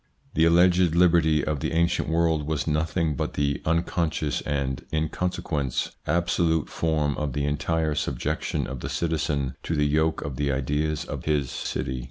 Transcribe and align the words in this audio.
The 0.33 0.45
alleged 0.45 0.95
liberty 0.95 1.45
of 1.45 1.59
the 1.59 1.73
ancient 1.73 2.09
world 2.09 2.47
was 2.47 2.65
nothing 2.65 3.15
but 3.15 3.35
the 3.35 3.61
unconscious 3.65 4.41
and, 4.47 4.83
in 4.91 5.09
consequence, 5.09 5.91
absolute 6.07 6.69
form 6.69 7.15
of 7.17 7.33
the 7.33 7.45
entire 7.45 7.93
subjection 7.93 8.65
of 8.65 8.79
the 8.79 8.89
citizen 8.89 9.53
to 9.61 9.75
the 9.75 9.85
yoke 9.85 10.23
of 10.23 10.37
the 10.37 10.51
ideas 10.51 11.05
of 11.05 11.25
his 11.25 11.51
city. 11.51 11.99